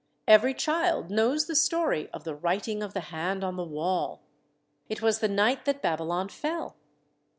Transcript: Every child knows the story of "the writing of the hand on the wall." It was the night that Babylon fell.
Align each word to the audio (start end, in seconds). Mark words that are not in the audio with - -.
Every 0.27 0.55
child 0.55 1.11
knows 1.11 1.45
the 1.45 1.55
story 1.55 2.09
of 2.11 2.23
"the 2.23 2.33
writing 2.33 2.81
of 2.81 2.95
the 2.95 3.01
hand 3.13 3.43
on 3.43 3.55
the 3.55 3.63
wall." 3.63 4.23
It 4.89 5.03
was 5.03 5.19
the 5.19 5.27
night 5.29 5.65
that 5.65 5.83
Babylon 5.83 6.27
fell. 6.29 6.75